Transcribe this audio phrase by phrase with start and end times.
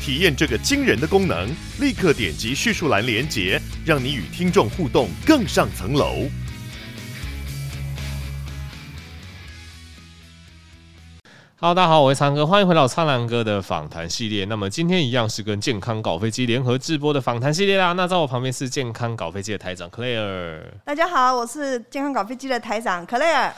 [0.00, 1.48] 体验这个惊人的功能，
[1.80, 6.28] 立刻点击叙述栏连结，让你与听众互动更上层楼。
[11.60, 14.44] Hello，大家好，我是苍哥，欢迎回到苍蓝鸽的访谈系列。
[14.44, 17.92] 那么今天一样是跟健康搞飞机联合直播的访谈系列啦。
[17.94, 20.60] 那在我旁边是健康搞飞机的台长 Claire。
[20.84, 23.50] 大家好，我是健康搞飞机的台长 Claire。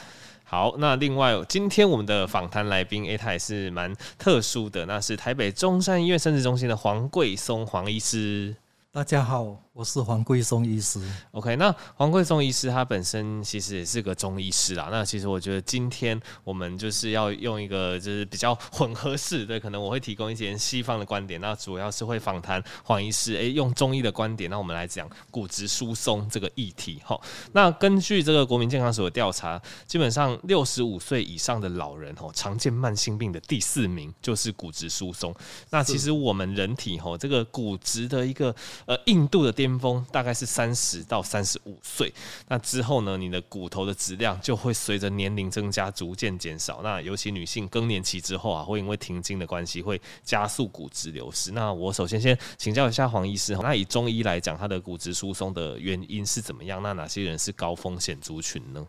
[0.51, 8.53] 好，那另外今天我们的访谈来宾，哎，他也是蛮特殊的，那是台北中山医院生殖中心的黄桂松黄医师。
[8.91, 9.55] 大家好。
[9.73, 10.99] 我是黄贵松医师。
[11.31, 14.89] OK，那黄贵松医师他本身其实也是个中医师啦。
[14.91, 27.01] 那其实我觉得今天我们就是要用一个就是比较混合式的，可能我会提供一些西方的观点，那主要是会访谈黄医师，哎，用中医的观点，那我们来讲骨质疏松这个议题。
[27.05, 27.17] 哈，
[27.53, 35.33] 那根据这个国民健康署的调查，基本上六十五岁以上的老人，哈，常见慢性病的第四名就是骨质疏松。
[35.69, 38.53] 那其实我们人体，哈，这个骨质的一个
[38.85, 42.11] 呃硬度的巅峰大概是三十到三十五岁，
[42.47, 46.81] 那之后呢，你的骨头的质量就会随着年龄增加逐渐减少。
[46.81, 51.51] 那尤其女性更年期之后啊，会因为停经的关系，会加速骨质流失。
[51.51, 56.81] 那我首先先请教一下黄医师，那以中医来讲，它的骨质疏松的原因是怎么样？
[56.81, 58.87] 那哪些人是高风险族群呢？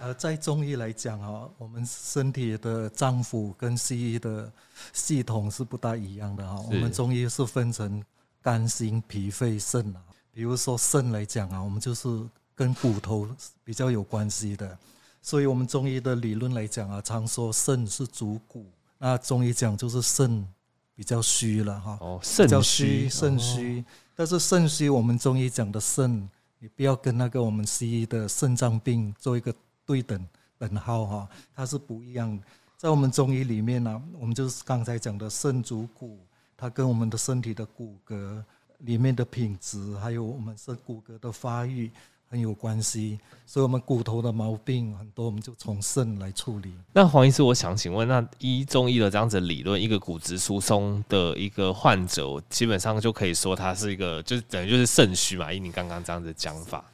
[0.00, 4.52] 呃，在中医来讲啊，我们身体的脏腑跟西医的
[4.92, 6.62] 系统是不大一样的哈。
[6.68, 8.02] 我们中医是分成
[8.42, 10.00] 肝、心、脾、肺、肾啊。
[10.32, 12.08] 比如说肾来讲啊，我们就是
[12.54, 13.28] 跟骨头
[13.64, 14.78] 比较有关系的，
[15.20, 18.64] 所以我们中医的理论来讲啊，常说肾是主骨，
[18.98, 20.46] 那中医讲就是肾
[20.94, 23.84] 比较虚了哈，哦，肾虚，肾虚。
[24.14, 29.52] 但是肾虚，我们中医讲的肾，你不要跟那个我们西医的肾脏病做一个
[29.84, 30.24] 对等
[30.58, 32.38] 等号哈，它是不一样。
[32.76, 36.18] 在我们中医里面呢，我们就是刚才讲的肾主骨，
[36.56, 38.42] 它跟我们的身体的骨骼。
[38.80, 41.90] 里面的品质，还有我们是骨骼的发育
[42.28, 46.72] 很有关系，所以我们骨头的毛病很多，我们就从肾来处理。
[46.92, 55.52] 那黄医师，我想请问，那依中医的这样子理论，一个骨质疏松的一个患者，基本上就可以说他是一个，就是等于就是肾虚嘛？
[55.52, 56.84] 以你刚刚这样子讲法，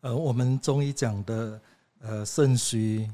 [0.00, 1.60] 呃，我们中医讲的
[2.00, 3.08] 呃肾虚。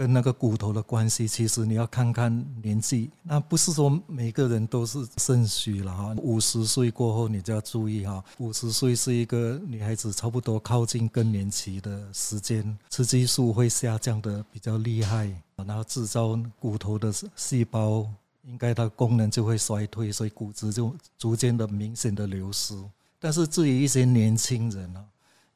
[0.00, 6.16] 跟那个骨头的关系，其实你要看看年纪，那不是说每个人都是肾虚了哈。
[6.22, 18.06] 五十岁过后你就要注意哈，五十岁是一个女孩子差不多靠近更年期的时间，雌激素会下降的比较厉害，然后制造骨头的细胞
[18.46, 22.74] 应该它功能就会衰退，所以骨质就逐渐的明显的流失。
[23.18, 25.04] 但是至于一些年轻人啊，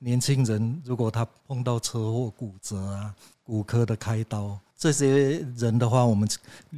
[0.04, 3.14] 年轻人如果他碰到车祸骨折啊。
[3.46, 6.26] 骨科的开刀，这些人的话，我们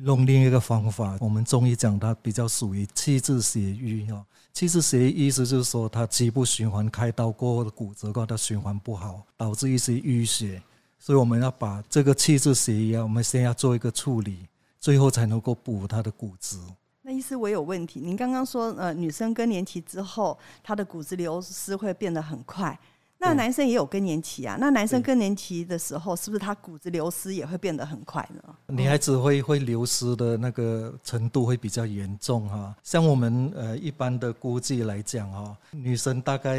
[0.02, 4.26] 用另一个方法，我们中医讲它比较属于气滞血瘀啊。
[4.52, 10.60] 气滞血瘀意思就是说，他肌不循环，开刀过后的骨折过后，它循环不好，导致一些淤血。
[10.98, 14.48] 所以我们要把这个气滞血瘀啊，我们先要做一个处理，
[14.80, 16.58] 最后才能够补它的骨质。
[17.02, 22.76] 那意思我有问题，您刚刚说，呃，女生更年期之后，她的骨质流失会变得很快。
[23.18, 28.54] 那男生也有更年期啊，那男生更年期的时候，是不是他骨质流失也会变得很快呢？
[28.68, 32.76] 女孩子会会流失的那个程度会比较严重哈。
[32.82, 36.50] 像我们呃一般的估计来讲哈，女生大概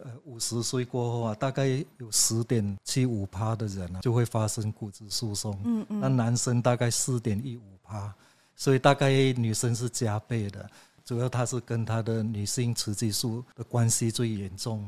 [0.00, 1.66] 呃五十岁过后啊，大概
[1.98, 8.12] 有十点七五趴的人啊就会发生骨质疏松，嗯嗯，那男生大概四点一五趴，
[8.56, 10.68] 所以大概女生是加倍的，
[11.04, 14.86] 主要它是跟她的女性雌激素的关系最严重。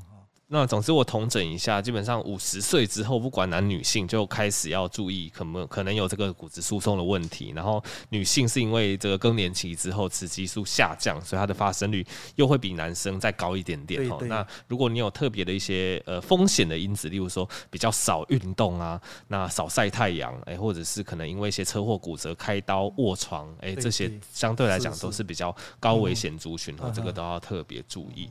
[0.52, 7.54] 那总之我统整一下，基本上五十岁之后，不管男女性，就开始要注意可能可能有这个骨质疏松的问题。
[7.56, 14.06] 然后女性是因为这个更年期之后雌激素下降，所以它的发生率又会比男生再高一点点。
[14.10, 28.28] 哦，那如果你有特别的一些呃风险的因子，例如说比较少运动啊，那少晒太阳，哎，或者是可能因为一些车祸骨折开刀卧床，哎，这些相对来讲都是比较高危险族群哦，这个都要特别注意。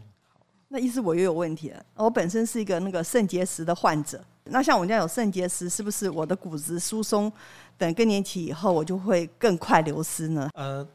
[0.73, 1.85] 那意思我又有问题了。
[1.95, 7.31] 我本身是一个那个肾结石的患者，那像我家有肾结石，是不是我的骨质疏松
[7.77, 10.49] 等更年期以后，我就会更快流失呢？
[10.53, 10.87] 呃，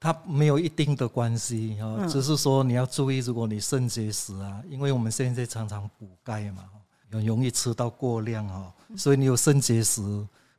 [0.00, 6.64] 它没有一定的关系啊，嗯、只是说你要注意，如果你肾结石啊，因为我们现在常常补钙嘛，
[7.12, 10.02] 很容易吃到过量哦，所以你有肾结石。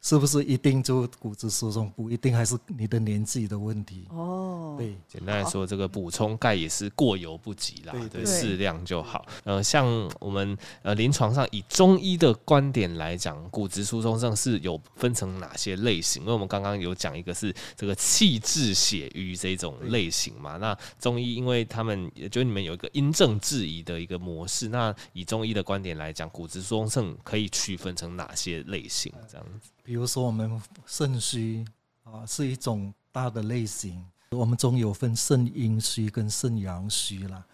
[0.05, 1.89] 是不是一定就骨质疏松？
[1.95, 4.05] 不一定，还是你的年纪的问题。
[4.11, 9.25] 哦，对，简单来说，这个补充钙也是过犹不及啦，对，适量就好。
[9.45, 9.87] 呃，像
[10.19, 16.21] 我们呃临床上以中医的观点来讲，骨质疏松症是有分成哪些类型？
[16.21, 20.57] 因为我们刚刚有讲一个是这个气滞血瘀这种类型嘛。
[20.57, 29.11] 那中医因为他们也觉得你们有一个因症治宜的一个模式，那以中医的观点来讲，骨质疏松症可以区分成哪些类型？
[29.27, 29.71] 这样子。
[29.85, 31.63] 比如说，我们肾虚
[32.03, 34.03] 啊，是一种大的类型。
[34.31, 37.45] 我们中有分肾阴虚跟肾阳虚啦。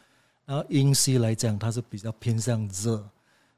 [0.46, 3.04] 然后阴虚来讲，它是比较偏向热；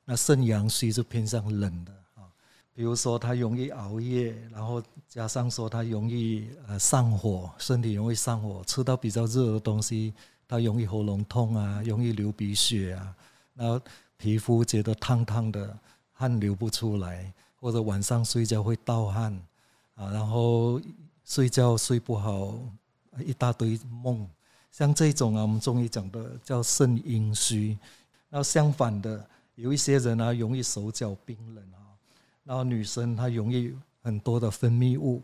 [0.05, 2.25] 那肾阳虚是偏向冷的啊。
[2.73, 10.15] 比如说，他容易熬夜，然后加上说他容易呃上火，身体容易上火，吃到比较热的东西，
[10.47, 13.15] 他容易喉咙痛啊，容易流鼻血啊，
[13.53, 13.79] 然后
[14.17, 15.77] 皮肤觉得烫烫的，
[16.11, 17.31] 汗流不出来。
[17.63, 19.33] 或者晚上睡觉会盗汗
[19.95, 20.81] 啊，然后
[21.23, 22.59] 睡觉睡不好，
[23.25, 24.27] 一大堆梦，
[24.69, 27.77] 像这种啊，我们中医讲的叫肾阴虚。
[28.27, 29.25] 那相反的，
[29.55, 31.79] 有一些人啊，容易手脚冰冷啊，
[32.43, 35.23] 然后女生她容易很多的分泌物，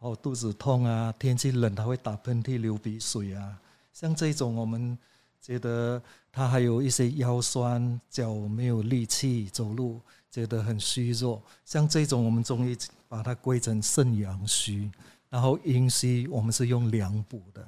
[0.00, 3.56] 然后肚子痛啊，天气冷她会打喷嚏、流鼻水啊。
[3.92, 4.98] 像这种，我们
[5.40, 6.02] 觉得
[6.32, 10.00] 她还有一些腰酸、脚没有力气走路。
[10.30, 12.76] 觉得很虚弱，像这种我们中医
[13.08, 14.90] 把它归成肾阳虚，
[15.30, 17.66] 然后阴虚我们是用凉补的，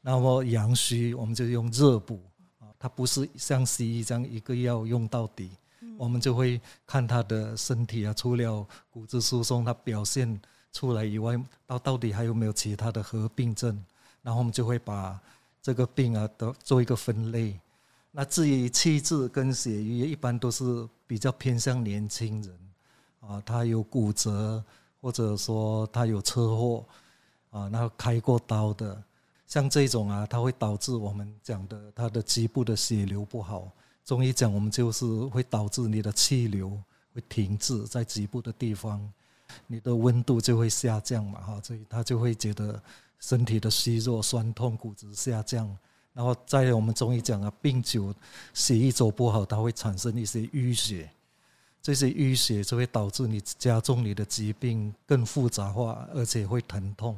[0.00, 2.20] 那么阳虚我们就用热补
[2.58, 5.50] 啊，它不是像西医这样一个药用到底，
[5.96, 10.40] 我们就会看他的身体啊，除了骨质疏松它表现
[10.72, 13.82] 出来以外，到到底还有没有其他的合并症，
[14.22, 15.18] 然后我们就会把
[15.62, 17.58] 这个病啊都做一个分类。
[18.14, 22.58] 那至于气滞跟血瘀，一般都是比较偏向年轻人，
[23.20, 24.62] 啊，他有骨折，
[25.00, 26.84] 或者说他有车祸，
[27.48, 29.02] 啊，然后开过刀的，
[29.46, 33.72] 像这种啊，它会导致我们讲的他的局部的血流不好。
[34.04, 36.78] 中医讲，我们就是会导致你的气流
[37.14, 39.10] 会停滞在局部的地方，
[39.66, 42.78] 你的温度就会下降嘛，哈，所以他就会觉得
[43.20, 45.74] 身体的虚弱、酸痛、骨质下降。
[46.14, 48.14] 然后在我们中医讲啊，病久
[48.52, 51.10] 血液走不好，它会产生一些淤血，
[51.80, 57.16] 这些淤血就会导致你加重你的疾病更复杂化，而且会疼痛。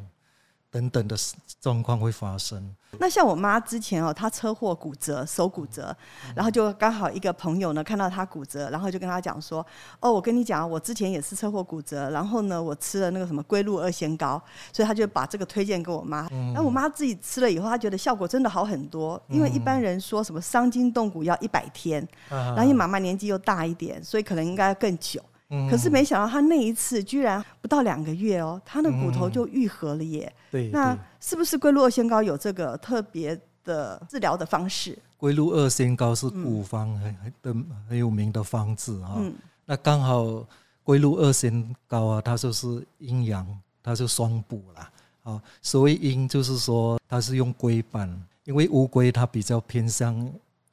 [0.74, 1.16] 等等的
[1.60, 2.74] 状况会发生。
[2.98, 5.96] 那像我妈之前哦，她车祸骨折，手骨折，
[6.34, 9.64] 然后就刚好一个朋友呢看到她骨折，然后就跟她讲说
[10.00, 14.42] ：“哦，我跟你讲，我之前也是车祸骨折，然后呢，我吃了那个什么龟鹿二仙膏，
[14.72, 16.28] 所以她就把这个推荐给我妈。
[16.52, 19.20] 那我妈自己吃了以后，她觉得效果真的好很多。
[19.28, 25.22] 因为一般人说什么伤筋动骨要一百天，然后因为妈妈年纪又大一点，所以可能应该更久。”
[25.70, 30.26] 可是没想到他那一次居然不到两个月哦，他的骨头就愈合了耶。
[30.26, 34.98] 嗯、对，那是不是龟鹿二仙膏有这个特别的治疗的方式？
[35.16, 37.54] 龟鹿二仙膏是古方很的
[37.88, 39.14] 很有名的方子哈。
[39.18, 39.34] 嗯、
[39.64, 40.46] 那刚好
[40.82, 43.46] 龟鹿二仙膏啊，它就是阴阳，
[43.82, 44.90] 它就双补啦。
[45.22, 48.08] 啊，所谓阴就是说它是用龟板，
[48.44, 50.14] 因为乌龟它比较偏向。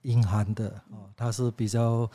[0.03, 2.09] 阴寒的哦，他是比较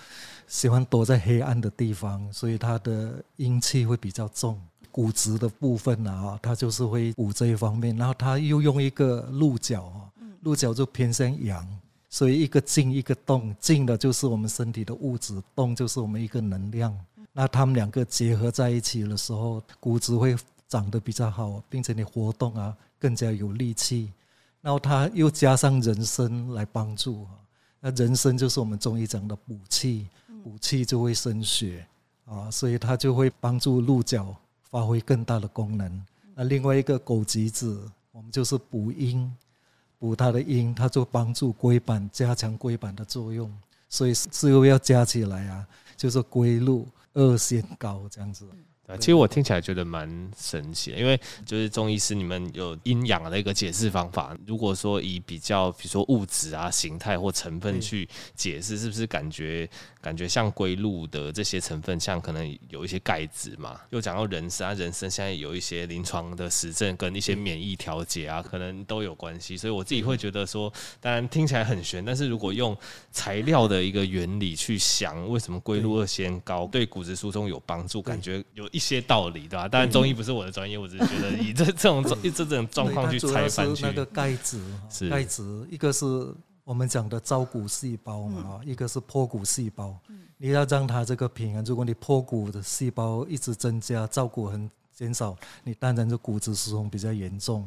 [0.47, 4.61] 喜欢躲在黑暗的地方，所以他的阴气会比较重。
[4.91, 7.95] 骨质的部分啊，他就是会补这一方面。
[7.97, 10.09] 然后他又用一个鹿角啊，
[10.41, 11.69] 鹿角就偏向阳，
[12.09, 16.99] 所以一个静一个动，静的就是我们身体的物质，动就是我们一个能量。
[17.31, 20.35] 那他们两个结合在一起的时候，骨质会
[20.67, 24.11] 长得比较好，并且你活动啊更加有力气。
[24.63, 27.27] 然后他又加上人参来帮助。
[27.87, 30.09] 那人参就是我们中医讲的补气，
[30.43, 31.87] 补气就会生血
[32.25, 34.35] 啊，所以它就会帮助鹿角
[34.69, 36.05] 发挥更大的功能。
[36.35, 39.33] 那另外一个枸杞子，我们就是补阴，
[40.01, 43.49] 补它的阴，它就帮助龟板加强龟板的作用。
[43.89, 45.65] 所以最后要加起来啊，
[45.97, 48.45] 就是龟鹿二仙膏这样子。
[49.01, 54.37] 其实我听起来觉得蛮神奇的，因为就是中医师你们有阴阳的一个解释方法。
[54.47, 59.69] 如果说以比较，比如说物质啊、形态或成分去解释，是不是感觉
[60.01, 63.81] 感觉像龟鹿的这些成分，像可能有一些钙质嘛？
[63.91, 69.57] 又讲到人参啊，人参现在有一些临床的实证跟一些免疫调节啊，可能都有关系。
[69.57, 72.77] 所以我自己会觉得说，当然听起来很玄，但是如果用
[73.11, 78.65] 材料的一个原理去想，为什么龟鹿二仙膏对骨质疏松有帮助，感觉有。
[78.77, 79.67] 一些道理，对吧？
[79.67, 83.83] 当然中医不是我的专业，我只是觉得以这这种这这种状况去拆分去。
[83.83, 86.05] 那个钙质，是钙质，一个是
[86.63, 89.99] 我们讲的造骨细胞嘛，一个是破骨细胞。
[90.37, 97.67] 你要让它这个平衡，如果你破骨的细胞一直增加，造骨很减少，你当然就骨质疏松比较严重。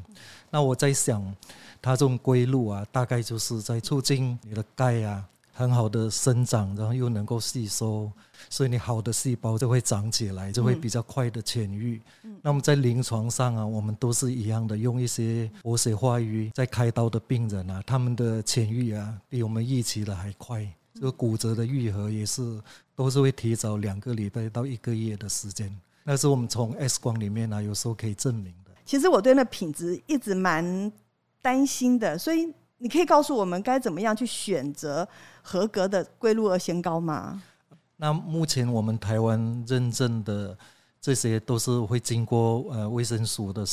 [0.51, 1.36] 那我在想，
[1.82, 8.12] 它这种归路啊，大概就是在促进你的钙啊很好的生长，然后又能够吸收，
[8.50, 12.01] 所以你好的细胞就会长起来，就会比较快的痊愈。
[12.24, 20.65] 嗯、那么在临床上啊，我们都是一样的，用一些活血化瘀，在开刀的病人啊，他们的痊愈啊，比我们预期的还快。
[20.93, 22.62] 这个骨折的愈合也是
[22.96, 25.74] 都是会提早两个礼拜到一个月的时间。
[26.03, 28.72] 那是我们从 X 光里面呢、啊，有时候可以证明的。
[28.84, 30.91] 其实我对那品质一直蛮
[31.41, 35.08] 担心的，所以你可以告诉我们该怎么样去选择
[35.41, 37.41] 合格的龟鹿二仙膏吗？
[38.01, 39.38] 那目前我们台湾
[39.68, 40.58] 认证的
[41.01, 43.65] 这些都是会经过呃卫生署的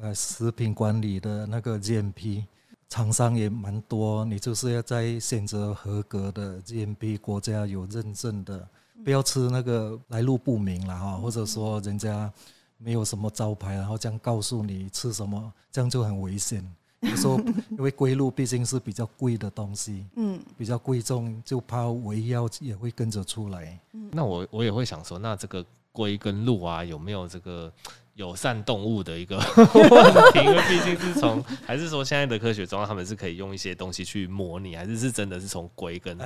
[0.00, 2.44] 呃食品管理的那个 GMP，
[2.88, 8.66] 厂商也蛮多，你就是要在选择合格的 GMP 国家有认证的。
[9.04, 12.32] 不要吃那个来路不明了哈，或者说人家
[12.78, 16.64] 没有什么招牌，然后这样告诉你吃什么，这样就很危险。
[17.02, 17.38] 有时候
[17.70, 23.78] 因为龟鹿毕竟是比较贵的东西，嗯，比较贵重，就怕伪药也会跟着出来。
[24.10, 27.72] 那我我也会想说，那这个龟跟鹿啊，有没有这个？
[28.16, 36.18] 友善动物的一个 问题，因为毕竟是从，还是说现在的科学中，他们是可以用一些东西去模拟，还是是真的是从龟跟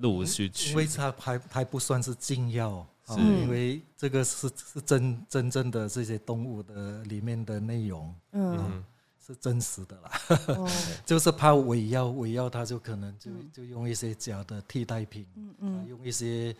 [0.00, 0.70] 鹿去取？
[0.70, 8.82] 因为它还还不算是禁药，是因为这个是是真真正的这些动物的里面的内容，嗯，
[9.26, 10.10] 是真实的啦，
[10.56, 10.70] 哦、
[11.04, 16.54] 就是怕伪药，伪药它就可能就就用一些假的替代品，嗯嗯，用一些。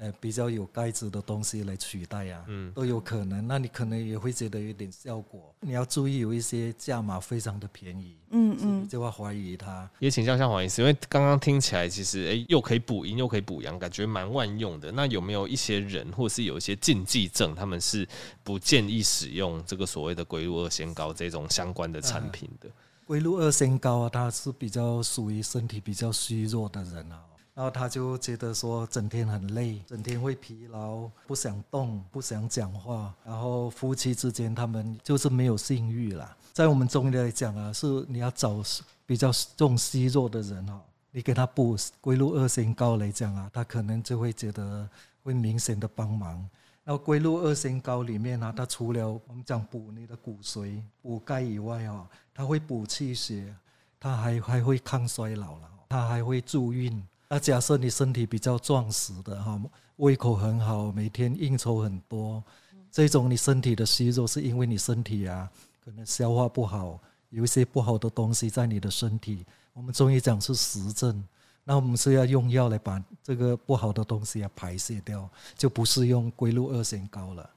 [0.00, 3.46] 呃，比较有钙质的东西来取代呀、啊，嗯，都有可能。
[3.48, 5.52] 那你可能也会觉得有点效果。
[5.60, 9.90] 你要注意，有一些价码非常的便宜，嗯嗯，就要怀疑它。
[9.98, 14.92] 也请教一下黄医师，因为刚刚听起来其实，哎、欸，又可以补阴，又可以补阳，感觉蛮万用的。
[14.92, 18.06] 那有没有一些人，或是有一些禁忌症，他们是
[18.44, 22.70] 不建议使用这个所谓的龟鹿二仙膏这种相关的产品的？
[23.04, 27.24] 龟鹿二仙膏啊，它是比较属于身体比较虚弱的人啊。
[27.58, 33.12] 然后他就觉得说，整天很累，整天会疲劳，不想动，不想讲话。
[33.24, 36.36] 然后夫妻之间，他们就是没有性欲了。
[36.52, 38.62] 在我们中医来讲啊，是你要找
[39.04, 44.88] 比较重虚弱的人哦，你给他补龟鹿二仙膏来讲啊，他可能就会觉得
[45.24, 46.48] 会明显的帮忙。
[46.84, 53.52] 然后龟鹿二仙膏里面啊，它除了我们讲补你的骨髓、补钙以外啊，它会补气血，
[53.98, 57.04] 它还还会抗衰老了，它还会助孕。
[57.30, 59.60] 那假设你身体比较壮实的哈，
[59.96, 62.42] 胃口很好，每天应酬很多，
[62.90, 65.50] 这种你身体的虚弱是因为你身体啊
[65.84, 69.44] 可能消化不好，有一些不好的东西在你的身体。
[69.74, 71.22] 我们中医讲是实证，
[71.64, 77.48] 那我们是要用药来把这个不好的东西啊排泄掉，就不是用龟鹿二仙膏了。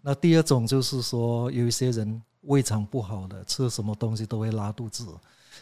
[0.00, 5.06] 那第二种就是说，有一些人胃肠不好的，吃什么东西都会拉肚子，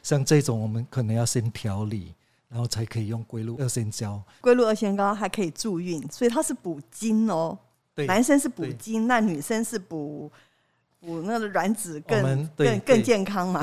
[0.02, 2.14] 像这种我们可能要先调理。
[2.48, 4.22] 然后才可以用龟鹿二仙胶。
[4.40, 7.58] 龟鹿二仙膏还可以助孕，所以它是补精哦。
[7.94, 10.30] 对，男生是补精，那女生是补
[11.00, 13.62] 补那个卵子更更更健康嘛。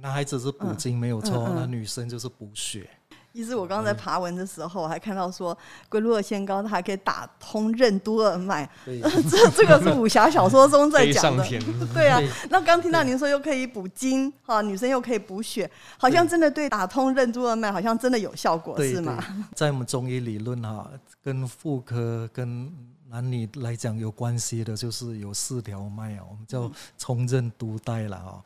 [0.00, 2.88] 男孩子是补精没有错，那女生就是补血。
[3.34, 5.56] 其实我刚才爬文的时候，我还看到说
[5.88, 11.44] 龟鹿二仙膏它还可以打通任督二脉， 这这个是武侠小说中在讲的。
[11.92, 19.18] 对啊，那刚听到您说又可以补精，哈，女生又可以补血，好像真的对打通任督二脉好像真的有效果，是吗？
[19.52, 20.88] 在我们中医理论哈，
[21.20, 22.72] 跟妇科跟
[23.08, 28.44] 男女来讲有关系的，就是有四条脉啊，我们叫冲任督带了哈。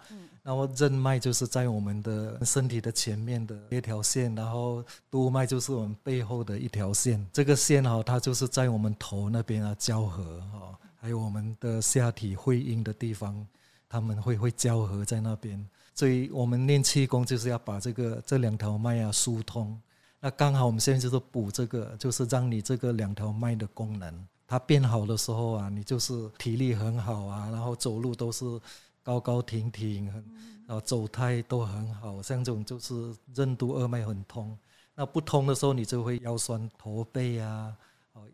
[0.49, 7.23] 然后任脉就是在我们的身体的前面的一条线，然后督脉就是我们背后的一条线。
[7.31, 13.47] 这个线哈，它就是在我们头那边啊交合哈，还有我们的下体会阴的地方，
[13.90, 15.62] 他们会会交合在那边。
[15.95, 19.78] 所以我们练气功就是要把这个这两条脉啊疏通。
[20.19, 28.59] 那刚好我们现在就是补这个，就是让你这个两条脉的功能它变好的时候啊，你就是体力很好啊，然后走路都是。
[29.08, 30.22] 高高挺挺，很，
[30.66, 34.54] 然后走态都很好，像这种就是任督二脉很通。
[34.94, 37.74] 那不通的时候，你就会腰酸驼背啊，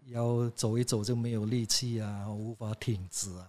[0.06, 3.46] 腰走一走就没有力气啊，无法挺直啊，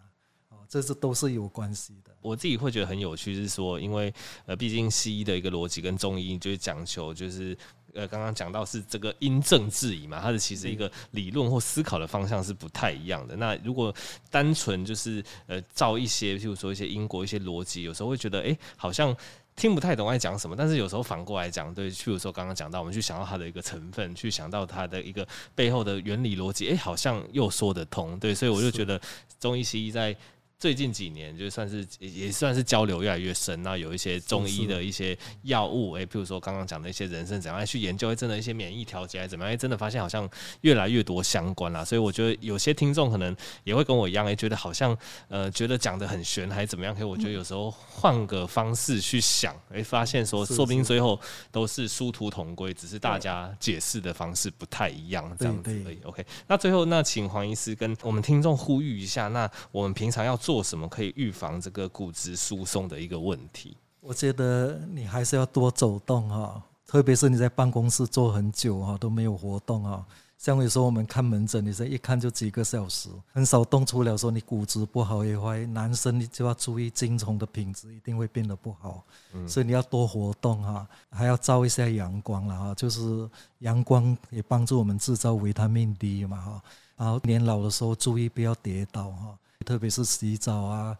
[0.70, 2.16] 这是都是有关系的。
[2.22, 4.14] 我自己会觉得很有趣，是说，因为
[4.46, 7.58] 呃，毕竟西医的一个逻辑跟中医就是讲求就是。
[7.96, 13.36] 呃刚刚讲到是这个因证治宜嘛，它的其实一个理论或思考的方向是不太一样的。
[13.36, 13.92] 那如果
[14.30, 19.16] 单纯就是呃照一些，譬如说一些英国、一些逻辑，有时候会觉得哎、欸，好像。
[19.58, 25.26] 听不太懂在讲什么，但是有时候反过来讲，对，譬如说刚刚讲到，我们去想到它的一个成分，去想到它的一个
[25.56, 29.00] 背后的原理逻辑，哎，好像又说得通，对，所以我就觉得
[29.40, 30.14] 中医西医在。
[30.58, 40.28] 最近几年就算是也算是交流越来越深，那有一些中医的一些药物，哎，譬如说刚刚讲的一些人参怎样去研究，真的一些免疫调节还怎么样，真的发现好像
[40.62, 41.84] 越来越多相关啦。
[41.84, 43.36] 所以我觉得有些听众可能
[43.66, 44.98] 也会跟我一样，哎，觉得好像
[45.28, 51.20] 呃觉得讲的很玄还是怎么样，可以我觉得有时候换个方式去想，哎，发现说说不定最后
[51.52, 56.00] 都是殊途同归，只是大家解释的方式不太一样这样子而已。
[56.06, 60.40] OK，那最后那请黄医师跟我们听众呼吁一下，那我们平常要。
[60.46, 63.76] 做什么可以预防这个骨质疏松的一个问题？
[64.00, 70.06] 我觉得你还是要多走动哈，特别是你在办公室坐很久哈都没有活动哈。
[70.38, 75.66] 像有时候我们看门诊，你这一看就几个小时，很少动，出了说你骨质不好也会。
[75.66, 79.04] 男生你就要注意精虫的品质一定会变得不好，
[79.48, 83.28] 所以你要多活动哈，还要照一下阳光了哈，就是
[83.60, 86.62] 阳光也帮助我们制造维他命 D 嘛哈。
[86.96, 89.36] 然后年老的时候注意不要跌倒哈。
[89.64, 90.98] 特别是洗澡啊、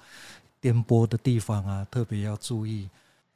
[0.62, 2.90] 颠簸的地方啊，特别要注意。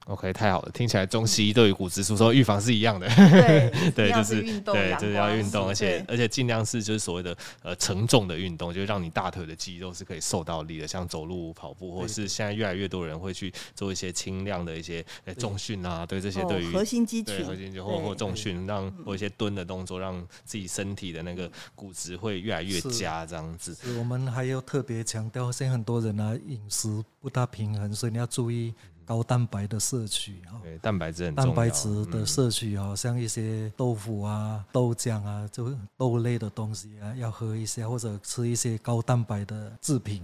[0.06, 3.08] OK，太好了，听起来中西医对于骨质疏松预防是一样的。
[3.08, 15.06] 对， 对，就是对，就是要运动，而且而且尽量是就是所谓的呃承重的运动，就是让你大腿的肌肉是可以受到力的，像走路、跑步，或者是现在越来越多人会去做一些轻量的一些
[15.38, 23.78] 重训啊，对这些对于核心肌群、核心肌或或重训，让或一些蹲的动作，让自己身体的那个骨质会越来越佳，这样子。
[24.00, 28.74] 我们还要特别强调，现在很多人啊饮食不大平衡，所以你要注意。
[29.10, 31.34] 高蛋白的摄取哈，对，蛋白质很。
[31.34, 40.22] 蛋白质的摄取哈，像一些豆腐啊、豆浆啊，就豆类的东西啊，要喝一些，或者吃一些高蛋白的制品。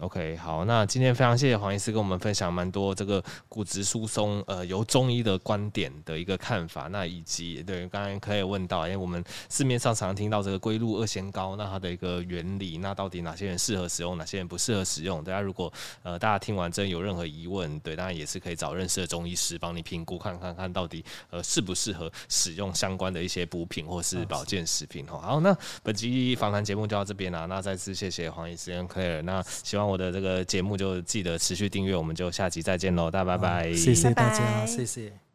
[0.00, 15.22] OK，好，那今天非常谢谢黄医师跟我们分享蛮多这个骨质疏松，呃，由中医的观点的一个看法，那以及对刚刚可以问到，因为我们市面上常常听到这个龟鹿二仙膏，那它的一个原理，那到底哪些人适合使用，哪些人不适合使用？
[15.22, 15.70] 大家如果
[16.02, 25.06] 呃大家听完真有任何疑问，对，当然也是可以找认识的中医师帮你评估，看看看到底呃适不适合使用相关的一些补品或是保健食品。
[25.06, 29.89] 好，那本期访谈节目就到这边了，那再次谢谢黄医师跟 Claire，那希望。
[29.90, 35.29] 我的这个节目就记得持续订阅，我们就下集再见喽，大家拜拜，谢谢大家，谢谢。